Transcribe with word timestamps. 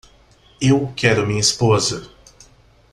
Eu 0.59 0.91
quero 0.95 1.27
minha 1.27 1.39
esposa. 1.39 2.09